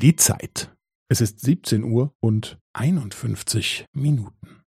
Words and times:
Die 0.00 0.16
Zeit. 0.16 0.74
Es 1.10 1.20
ist 1.20 1.40
17 1.40 1.84
Uhr 1.84 2.14
und 2.20 2.58
51 2.72 3.84
Minuten. 3.92 4.62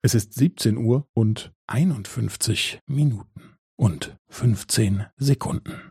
Es 0.00 0.14
ist 0.14 0.34
17 0.34 0.76
Uhr 0.76 1.08
und 1.12 1.52
51 1.66 2.78
Minuten 2.86 3.56
und 3.76 4.16
15 4.28 5.06
Sekunden. 5.16 5.90